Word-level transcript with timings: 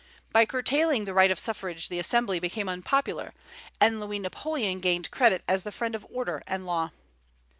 By 0.31 0.47
curtailing 0.47 1.05
the 1.05 1.13
right 1.13 1.29
of 1.29 1.37
suffrage 1.37 1.87
the 1.87 1.99
Assembly 1.99 2.39
became 2.39 2.67
unpopular, 2.67 3.35
and 3.79 3.99
Louis 3.99 4.17
Napoleon 4.17 4.79
gained 4.79 5.11
credit 5.11 5.43
as 5.47 5.61
the 5.61 5.71
friend 5.71 5.93
of 5.93 6.07
order 6.09 6.41
and 6.47 6.65
law. 6.65 6.89